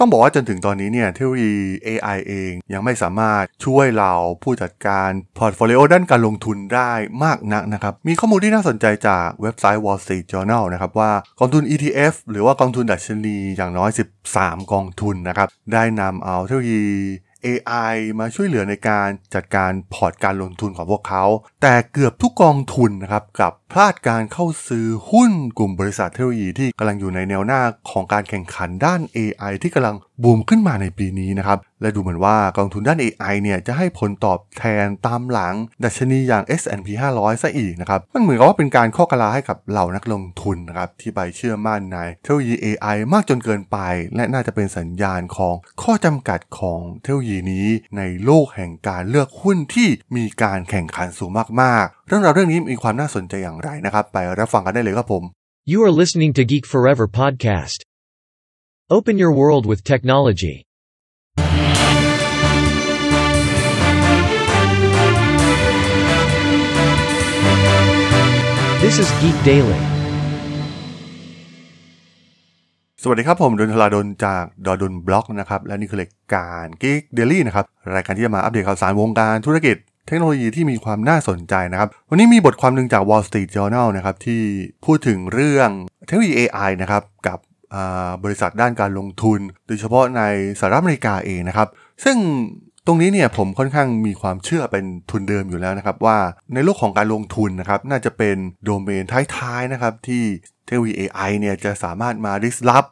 [0.00, 1.54] ต้องบอกว่าจนถึงตอนนี้เนี่ยเทคโนโลยี
[1.86, 6.92] AI เองยังไม่สามารถช่วยเหล่าผู้จัดการพอร์ตโฟลิโอด้านการลงทุนได้
[7.24, 13.90] มากนักนะครับ มีข้อมูลที่น่าสนใจจากเว็บไซต์ Wall Street Journal นะครับว่ากองทุน ETF หรือว่ากองทุนดัชนีอย่างน้อย
[14.30, 16.84] 13 กองทุนนะครับได้นำเอาเทคโนโลยี
[17.46, 21.24] AI มาช่วยเหลือในการจัดการพอร์ตการลงทุนของพวกเขา
[21.62, 35.54] แต่เกือบทุกกองทุนนะครับกลับพลาดการเข้าซื้อหุ้นกลุ่มบริษัทเทคโนโลยีที่กำลังอยู่ในแนวหน้าของการแข่งขันด้าน AI ที่กำลัง บูมขึ้นมาในปีนี้นะครับและดูเหมือนว่ากองทุนด้าน AI เนี่ยจะให้ผลตอบแทนตามหลัง
[35.84, 43.78] ดัชนีอย่าง S&P 500 ซะอีกนะครับมันเหมือนกับว่าเป็นการข้อกลาให้กับเหล่านักลงทุนนะครับที่ไปเชื่อมั่นในเทคโนโลยี AI มากจนเกินไป
[44.16, 51.30] และน่าจะเป็นสัญญาณของข้อจำกัดของเทคโนโลยีนี้ ในโลกแห่งการเลือกหุ้นที่มีการแข่งขันสูง
[51.62, 55.24] มากๆ เรื่องราวเรื่องนี้มีความน่าสนใจอย่างไรนะครับ ไปรับฟังกันได้เลยครับผม
[55.72, 57.87] You are listening to Geek Forever podcast.
[58.90, 60.64] Open your world with technology.
[68.82, 69.80] This is Geek Daily.
[73.02, 77.64] สวัสดีครับผมดนทลาดนจากดอดนบล็อกนะครับ และนี่คือรายการ Geek Daily นะครับ
[77.94, 84.42] รายการที่จะมาอัปเดตข่าวสารวงการธุรกิจเทคโนโลยีที่มีความน่าสนใจนะครับ วันนี้มีบทความหนึ่งจาก Wall Street Journal นะครับที่
[84.84, 85.70] พูดถึงเรื่อง
[86.06, 87.38] เทคโนโลยี AI นะครับกับ
[88.24, 90.22] บริษัทด้านการลงทุน โดยเฉพาะใน
[90.58, 91.68] สหรัฐอเมริกาเองนะครับ
[92.04, 92.16] ซึ่ง
[92.86, 96.18] ตรงนี้เนี่ยผมค่อนข้างมีความเชื่อเป็นทุนเดิมอยู่แล้วนะครับ ว่า
[96.54, 99.02] ในโลกของการลงทุนนะครับ น่าจะเป็นโดเมน
[99.36, 100.22] ท้ายๆนะครับ ที่
[100.64, 102.90] เทคโนโลยี AI เนี่ยจะสามารถมา disrupt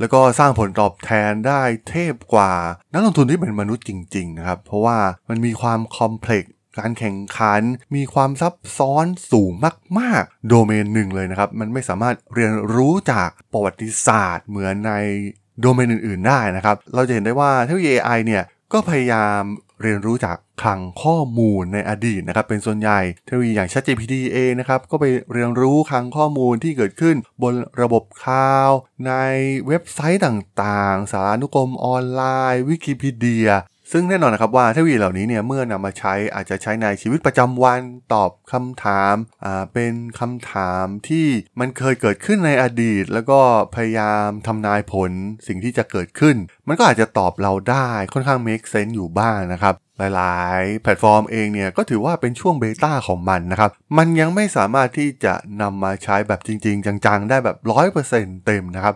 [0.00, 2.52] แล้วก็สร้างผลตอบแทนได้เทพกว่า
[2.92, 7.62] นักลงทุนที่เป็นมนุษย์จริง ๆ นะครับ เพราะว่ามันมีความคอมเพล็กซ์ การแข่งขัน
[7.94, 9.52] มีความซับซ้อนสูง
[9.98, 14.92] มาก ๆ โดเมนหนึ่งเลยนะครับ มันไม่สามารถเรียนรู้จากประวัติศาสตร์เหมือนใน
[15.60, 19.42] โดเมนอื่น ๆ ได้นะครับ เราจะเห็นได้ว่าเทคโนโลยี AI เนี่ยก็พยายาม
[19.82, 28.70] เรียนรู้จากคลังข้อมูลในอดีตนะครับเป็นส่วนใหญ่เทคโนโลยีอย่าง ChatGPT เองนะครับก็ไปเรียนรู้คลังข้อมูลที่เกิดขึ้นบนระบบคลาว
[29.06, 29.12] ใน
[29.66, 33.48] เว็บไซต์ต่างๆ สารานุกรมออนไลน์ วิกิพีเดีย
[33.92, 37.80] ซึ่งแน่นอนนะครับว่าเทคโนโลยีเหล่านี้เนี่ยเมื่อนำมาใช้อาจจะใช้ในชีวิตประจำวัน
[38.14, 39.14] ตอบคำถาม
[39.44, 41.26] อ่าเป็นคำถามที่
[41.60, 43.40] มันเคยเกิดขึ้นในอดีต แล้วก็
[43.74, 45.12] พยายามทำนายผล
[45.46, 46.36] สิ่งที่จะเกิดขึ้น
[46.68, 57.56] มันก็อาจจะตอบเราได้ค่อนข้าง make sense อยู่บ้างนะครับหลายๆ แพลตฟอร์มเองเนี่ยก็ถือว่าเป็นช่วงเบต้าของมันนะครับ มันยังไม่สามารถที่จะนำมาใช้แบบจริง ๆ จัง ๆ ได้แบบ
[58.02, 58.94] 100%เต็มนะครับ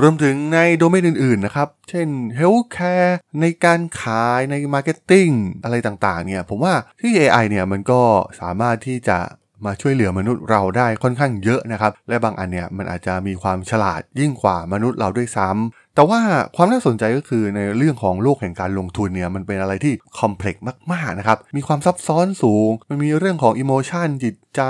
[0.00, 5.32] รวมถึงในโดเมนอื่นๆนะครับ เช่น Healthcare ในการขายใน Marketing
[5.64, 8.02] อะไรต่างๆ เนี่ย ผมว่าที่ AI เนี่ยมันก็
[8.40, 9.18] สามารถที่จะ
[9.64, 16.20] มาช่วยเหลือมนุษย์เราได้ค่อนข้างเยอะนะครับ และบางอันเนี่ยมันอาจจะมีความฉลาดยิ่งกว่ามนุษย์เราด้วยซ้ำ แต่ว่า
[16.56, 24.62] ความน่าสนใจก็คือในเรื่องของโลกแห่งการลงทุนเนี่ยมันเป็นอะไรที่คอมเพล็กซ์มากๆนะครับ มีความซับซ้อนสูง มันมีเรื่องของอิโมชันจิตใจ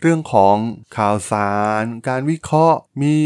[0.00, 0.56] เรื่องของ
[0.96, 1.52] ข่าวสา
[1.82, 3.16] ร การวิเคราะห์ มี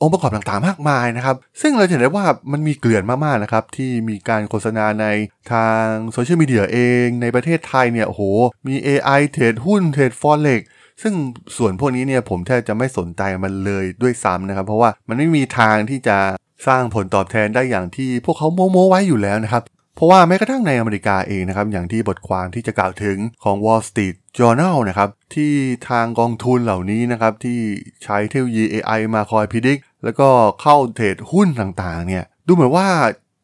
[0.00, 5.06] องค์ประกอบต่างๆ มากมายนะครับ ซึ่งเราจะเห็นได้ว่ามันมีเกลื่อนมากๆนะครับ ที่มีการโฆษณาใน
[5.52, 8.22] ทางโซเชียลมีเดียเองในประเทศไทยเนี่ยโอ้โห
[8.66, 10.62] มี AI เทรดหุ้นเทรดฟอเร็ก
[11.02, 11.14] ซึ่ง
[11.56, 16.18] ส่วนพวกนี้เนี่ยผมแทบจะไม่สนใจมันเลยด้วยซ้ำนะครับ เพราะว่ามันไม่มีทางที่จะ
[16.66, 19.64] สร้างผลตอบแทนได้อย่างที่พวกเขาโม้ๆไว้อยู่แล้วนะครับ
[19.96, 25.52] เพราะว่าแม้กระทั่งในอเมริกาเองนะครับ อย่างที่บทความที่จะกล่าวถึงของ Wall Street Journal นะครับ ที่
[25.88, 27.58] ทางกองทุนเหล่านี้นะครับ ที่
[28.04, 30.28] ใช้เทคโนโลยี AI มาคอยพิจิกแล้วก็
[30.62, 32.88] เข้าเทรดหุ้นต่างๆ เนี่ย ดูเหมือนว่า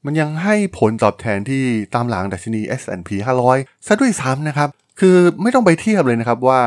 [0.04, 3.10] มันยังให้ผลตอบแทนที่ตามหลังดัชนี S&P
[3.48, 4.68] 500 ซะด้วยซ้ำนะครับ
[5.00, 6.60] คือไม่ต้องไปเทียบเลยนะครับว่า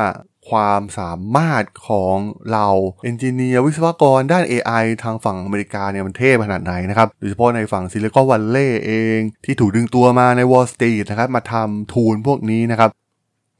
[0.50, 2.16] ความสามารถของ
[2.52, 2.68] เรา
[3.04, 12.90] เอนจิเนียร์วิศวกรด้าน AI ทางฝั่งอเมริกาเนี่ยมันเทพขนาดไหนนะครับโดยเฉพาะในฝั่งซิลิคอนวัลเลย์เอง ที่ถูกดึงตัวมาใน Wall Street นะครับมาทำทูลพวกนี้นะครับ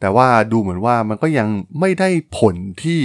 [0.01, 1.49] แต่ว่าดูเหมือนว่ามันก็ยัง
[1.81, 2.09] ไม่ได้
[2.39, 3.01] ผลที่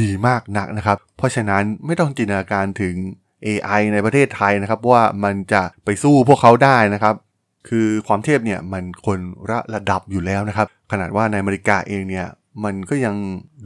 [0.00, 2.94] ดีมากนักนะครับ เพราะฉะนั้นไม่ต้องจินตนาการถึง
[3.46, 7.14] AI ในประเทศไทยนะครับว่ามันจะไปสู้พวกเขาได้นะครับ
[7.68, 9.18] คือความเทพเนี่ยมันคน
[9.50, 12.26] ละระดับอยู่แล้วนะครับ ขนาดว่าในอเมริกาเองเนี่ย
[12.64, 13.16] มันก็ยัง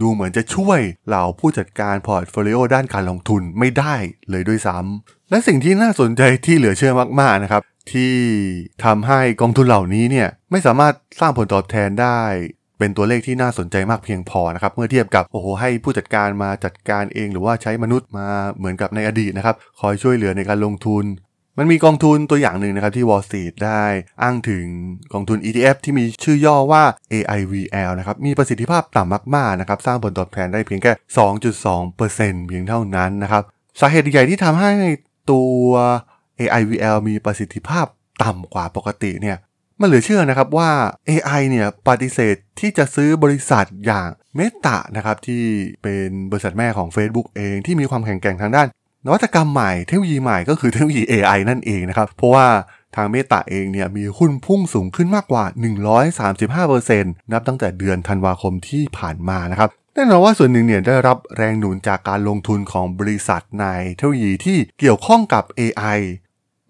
[0.00, 3.94] ดูเหมือนจะช่วยเหล่าผู้จัดการพอร์ตโฟลิโอด้านการลงทุนไม่ได้
[4.30, 8.14] เลยด้วยซ้ำและสิ่งที่น่าสนใจที่เหลือเชื่อมาก ๆ นะครับ ที่
[8.84, 12.20] ทำให้กองทุนเหล่านี้เนี่ยไม่สามารถสร้างผลตอบแทนได้
[12.78, 18.28] เป็นตัวเลขที่น่าสนใจมากเพียงพอนะครับ เมื่อเทียบกับโอ้โหให้ผู้จัดการมาจัดการเอง หรือว่าใช้มนุษย์มา
[18.58, 21.04] เหมือนกับในอดีตนะครับคอยช่วยเหลือในการลงทุน
[21.58, 23.84] มันมีกองทุนตัวอย่างหนึ่งนะครับที่ Wall Street ได้
[24.22, 24.66] อ้างถึง
[25.12, 30.92] กองทุน ETF ที่มีชื่อย่อว่า AIVL นะครับมีประสิทธิภาพต่ำมากๆนะครับสร้างผลตอบแทนได้เพียงแค่
[31.74, 33.42] 2.2%เพียงเท่านั้นนะครับ
[33.80, 34.70] สาเหตุใหญ่ที่ทำให้
[35.30, 35.52] ตัว
[36.38, 37.86] AI VL มีประสิทธิภาพ
[38.24, 39.36] ต่ำกว่าปกติเนี่ย
[39.80, 40.70] มันเหลือเชื่อนะครับว่า
[41.10, 45.44] AI เนี่ยปฏิเสธที่จะซื้อบริษัทอย่างเมตานะครับที่
[45.82, 48.68] เป็นบริษัทแม่ของ Facebook เองที่มีความแข็งแกร่งทางด้าน
[49.06, 52.46] นวัตกรรมใหม่เทคโนโลยีใหม่ก็คือเทคโนโลยี AI นั่นเองนะครับ เพราะว่า
[52.96, 55.44] ทางเมตาเองเนี่ยมีหุ้นพุ่งสูงขึ้นมากกว่า
[56.58, 65.98] 135%นับตั้งแต่เดือนธันวาคมที่ผ่านมานะครับแน่นอนว่าส่วนหนึ่งเนี่ยได้รับแรงหนุนจากการลงทุนของบริษัทในเทคโนโลยีที่เกี่ยวข้องกับ AI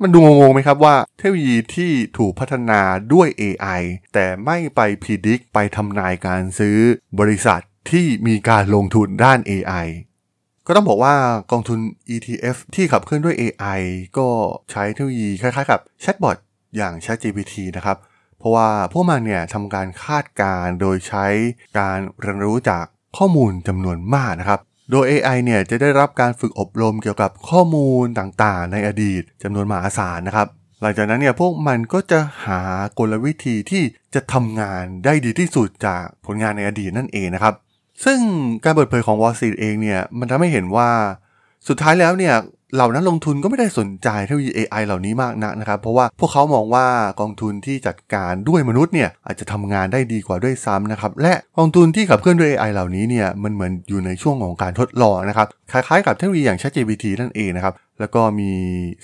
[0.02, 2.81] มันดูงงไหมครับว่าเทคโนโลยีที่ถูกพัฒนา
[3.12, 3.81] ด้วย AI
[4.14, 6.78] แต่ไม่ไปพิจิกไปทำนายการซื้อ
[7.20, 7.60] บริษัท
[7.90, 9.86] ที่มีการลงทุนด้าน AI
[10.66, 11.14] ก็ต้องบอกว่า
[11.52, 11.78] กองทุน
[12.14, 13.81] ETF ที่ขับเคลื่อนด้วย AI
[14.19, 14.28] ก็
[14.70, 16.37] ใช้เทคโนโลยีคล้ายๆกับแชทบอท
[16.76, 17.96] อย่าง ChatGPT นะครับ
[18.38, 21.26] เพราะว่าพวกมันเนี่ยทำการคาดการโดยใช้
[21.78, 22.84] การเรียนรู้จาก
[23.16, 30.49] ข้อมูลจำนวนมากนะครับ โดย AI เนี่ยจะได้รับการฝึกอบรมเกี่ยวกับข้อมูลต่างๆ ในอดีตจำนวนมหาศาลนะครับ
[30.81, 32.60] หลังจากนั้นเนี่ยพวกมันก็จะหา
[32.99, 33.82] กลวิธีที่
[34.14, 37.55] จะทำงานได้ดีที่สุดจากผลงานในอดีตนั่นเองนะครับ
[38.05, 38.19] ซึ่ง
[38.64, 40.91] การเปิดเผยของวอลซีดเองเนี่ยมันทำให้เห็นว่า
[41.69, 42.35] สุดท้ายแล้วเนี่ย
[42.75, 46.87] เหล่านักลงทุนก็ไม่ได้สนใจเทคโนโลยี AI เหล่านี้มากนักนะครับ เพราะว่าพวกเขามองว่า
[47.21, 58.53] กองทุนที่จัดการด้วยมนุษย์เนี่ยอาจจะทำงานได้ดีกว่าด้วยซ้ำนะครับ และกองทุนที่ขับเคลื่อนด้วย AI เหล่านี้เนี่ยมันเหมือนอยู่ในช่วงของการทดลองนะครับ คล้ายๆกับเทคโนโลยีอย่าง ChatGPT นั่นเองนะครับแล้วก็มี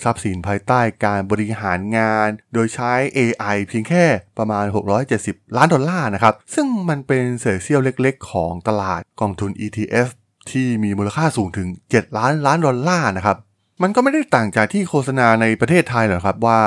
[0.03, 4.05] ทรัพย์สินภายใต้การบริหารงาน โดยใช้ AI เพียงแค่
[4.37, 4.65] ประมาณ
[5.11, 10.07] 670 ล้านดอลลาร์นะครับ ซึ่งมันเป็นเศษเสี้ยวเล็กๆ ของตลาดกองทุน ETF
[10.51, 13.37] ที่มีมูลค่าสูงถึง 7 ล้านล้านดอลลาร์นะครับ
[13.81, 16.59] มันก็ไม่ได้ต่างจากที่โฆษณาในประเทศไทยหรอกครับว่า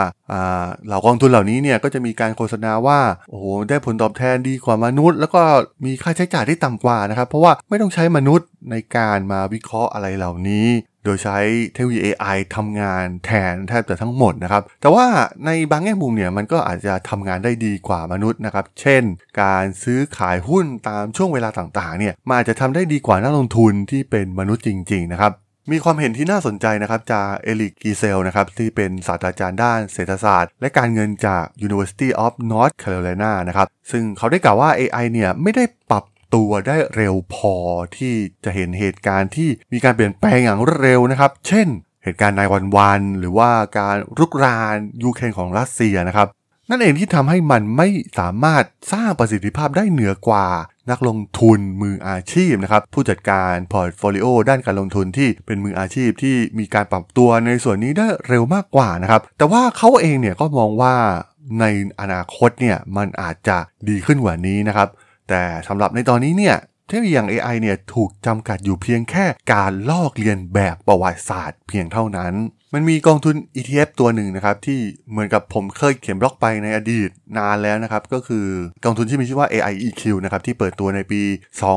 [0.87, 3.01] เหล่ากองทุนเหล่านี้เนี่ยก็จะมีการโฆษณาว่า
[3.31, 5.43] โอ้โหได้ผลตอบแทนดีกว่ามนุษย์ แล้วก็
[5.85, 10.69] มีค่าใช้จ่ายที่ต่ำกว่านะครับ เพราะว่าไม่ต้องใช้มนุษย์ในการมาวิเคราะห์อะไรเหล่านี้
[11.05, 11.39] โดยใช้
[11.73, 15.07] เทคโนโลยี AI ทำงานแทนแทบจะทั้งหมดนะครับ แต่ว่า
[15.47, 19.03] ในบางแง่มุมเนี่ยมันก็อาจจะทำงานได้ดีกว่ามนุษย์นะครับ เช่น
[19.43, 25.33] การซื้อขายหุ้นตามช่วงเวลาต่างๆเนี่ยมันอาจจะทำได้ดีกว่านักลงทุนที่เป็นมนุษย์จริง ๆ นะครับ
[25.73, 37.57] มีความเห็นที่น่าสนใจนะครับจากเอลิกกีเซลนะครับที่เป็นศาสตราจารย์ด้านเศรษฐศาสตร์ และการเงินจาก University of North Carolina นะครับซึ่งเขาได้กล่าวว่า AI เนี่ยไม่ได้ปรับตัวได้เร็วพอ
[37.97, 38.15] ที่
[38.45, 41.69] จะเห็นเหตุการณ์ที่มีการเปลี่ยนแปลงอย่างรวดเร็วนะครับ เช่น
[42.05, 46.29] เหตุการณ์ในวันวัน หรือว่าการรุกรานยูเครนของรัสเซียนะครับ
[46.71, 47.89] นั่นเองที่ทำให้มันไม่
[48.19, 50.47] สามารถสร้างประสิทธิภาพได้เหนือกว่า
[50.91, 60.95] นักลงทุนมืออาชีพนะครับผู้จัดการพอร์ตโฟลิโอด้านการลงทุนที่เป็นมืออาชีพที่มีการปรับตัวในส่วนนี้ได้เร็วมากกว่านะครับ แต่ว่าเขาเองเนี่ยก็มองว่า
[61.61, 61.65] ใน
[62.01, 63.59] อนาคตเนี่ยมันอาจจะ
[63.89, 64.89] ดีขึ้นกว่านี้นะครับ
[65.29, 66.57] แต่สำหรับในตอนนี้เนี่ย
[66.87, 72.35] เทคโนโลยีอย่าง AI เนี่ยถูกจำกัดอยู่เพียงแค่การลอกเลียนแบบประวัติศาสตร์เพียงเท่านั้น
[72.75, 78.47] มันมีกองทุน ETF ตัวหนึ่งนะครับที่เหมือนกับผมเคยเขียนบล็อกไปในอดีตนานแล้วนะครับ ก็คือ
[78.85, 81.23] กองทุนที่มีชื่อว่า AI EQ นะครับที่เปิดตัวในปี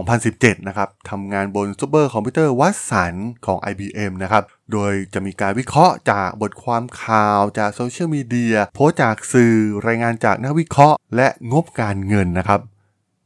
[0.05, 3.13] 2017 นะครับทำงานบนซูเปอร์คอมพิวเตอร์วัดสัน
[3.45, 9.55] ของ IBM นะครับโดยจะมีการวิเคราะห์จากบทความข่าวจากโซเชียลมีเดียโพสต์จากสื่อ
[9.87, 12.61] รายงานจากนักวิเคราะห์ และงบการเงินนะครับ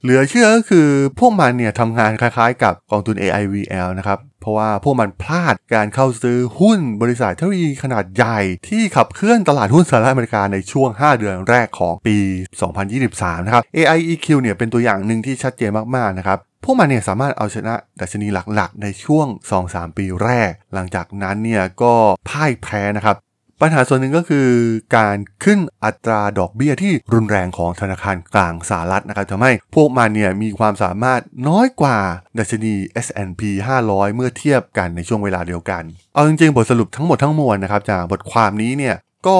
[0.04, 0.88] เหลือเชื่อก็คือ
[1.20, 12.18] พวกมันเนี่ยทำงานคล้ายๆกับกองทุน AIVL นะครับ เพราะว่าพวกมันพลาดการเข้าซื้อหุ้นบริษัทเทคโนโลยีขนาดใหญ่ที่ขับเคลื่อนตลาดหุ้นสหรัฐอเมริกาในช่วง 5 เดือนแรกของปี
[12.82, 19.28] 2023 นะครับ AIEQ เนี่ยเป็นตัวอย่างหนึ่งที่ชัดเจนมากๆนะครับพวกมันเนี่ยสามารถเอาชนะดัชนีหลักๆ ในช่วง
[19.64, 21.94] 2-3 ปีแรก หลังจากนั้นเนี่ยก็
[22.30, 23.16] พ่ายแพ้นะครับ
[23.62, 24.48] ปัญหาส่วนหนึ่งก็คือ
[24.98, 31.98] การขึ้นอัตราดอกเบี้ยที่รุนแรงของธนาคารกลางสหรัฐนะครับทำให้พวกมันเนี่ยมีความสามารถน้อยกว่า
[32.38, 32.74] ดัชนี
[33.06, 33.42] S&P
[33.82, 38.96] 500 เมื่อเทียบกันในช่วงเวลาเดียวกัน เอาจริงๆ บทสรุปทั้งหมดทั้งมวลนะครับจากบทความนี้เนี่ย
[39.28, 39.40] ก็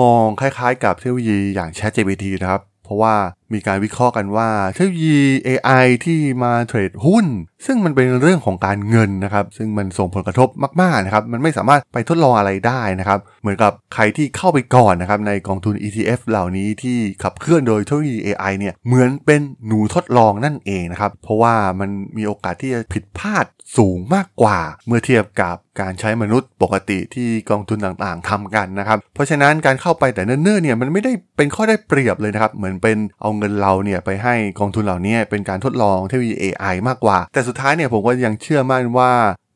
[0.00, 3.14] มองคล้ายๆ กับเทคโนโลยีอย่าง ChatGPT นะครับ เพราะว่า
[3.52, 7.26] มีการวิเคราะห์กันว่าเทคโนโลยี AI ที่มาเทรดหุ้น
[7.66, 10.48] ซึ่งมันเป็นเรื่องของการเงินนะครับ ซึ่งมันส่งผลกระทบ
[10.80, 23.46] มากๆนะครับ มันไม่สามารถไปทดลองอะไรได้นะครับ เหมือนกับใครที่เข้าไปก่อนนะครับในกองทุน ETF เหล่านี้ที่ขับเคลื่อนโดยเทคโนโลยี AI เนี่ยเหมือนเป็นหนูทดลองนั่นเองนะครับ เพราะว่ามันมีโอกาสที่จะผิดพลาด
[23.78, 39.12] สูงมากกว่า เมื่อเทียบกับการใช้มนุษย์ปกติที่กองทุนต่างๆทำกันนะครับ เพราะฉะนั้นการเข้าไปแต่เนิ่นๆเนี่ยมันไม่ได้เป็นข้อได้เปรียบเลยนะครับ เหมือนเป็นเอาเงินเราเนี่ยไปให้กองทุนเหล่านี้เป็นการทดลองเทคโนโลยี AI มากกว่า แต่สุดท้ายเนี่ยผมก็ยังเชื่อมั่นว่า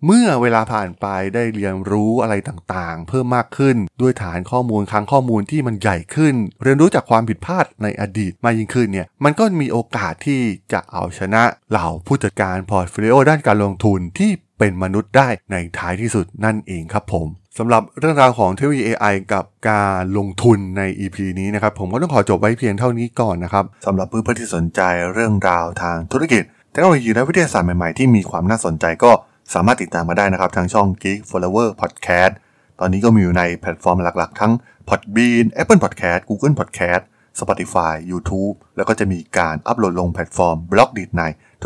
[0.07, 10.41] เมื่อเวลาผ่านไปได้เรียนรู้อะไรต่างๆ เพิ่มมากขึ้นด้วยฐานข้อมูลคลังข้อมูลที่มันใหญ่ขึ้น เรียนรู้จากความผิดพลาดในอดีตมากยิ่งขึ้นเนี่ยมันก็มีโอกาสที่
[10.73, 17.29] จะเอาชนะเหล่าผู้จัดการ portfolio ด้านการลงทุนที่เป็นมนุษย์ได้ในท้ายที่สุดนั่นเองครับผม
[17.59, 24.81] สำหรับเรื่องราวของเทคโนโลยี AI กับการลงทุนใน EP นี้นะครับ ผมก็ต้องขอจบไว้เพียงเท่านี้ก่อนนะครับสำหรับเพื่อนๆที่สนใจ
[25.13, 26.43] เรื่องราวทางธุรกิจ
[26.73, 29.13] เทคโนโลยีและวิทยาศาสตร์ใหม่ๆ ที่มีความน่าสนใจก็
[29.55, 32.33] สามารถติดตามมาได้นะครับ ทางช่อง Geek Forever Podcast
[32.81, 34.53] ตอนนี้ก็มีอยู่ในแพลตฟอร์มหลักๆ ทั้ง
[34.89, 37.03] Podbean Apple Podcast Google Podcast
[37.41, 41.23] Spotify YouTube แล้วก็จะมีการอัปโหลดลงแพลตฟอร์ม Blockdit ใน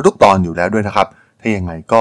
[0.07, 1.07] ทุกๆ ตอนอยู่แล้วด้วยนะครับ
[1.40, 2.00] ถ้ายังไงก็